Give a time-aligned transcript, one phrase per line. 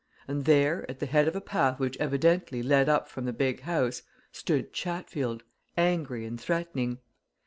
[0.27, 3.59] And there, at the head of a path which evidently led up from the big
[3.59, 5.43] house, stood Chatfield,
[5.77, 6.97] angry and threatening.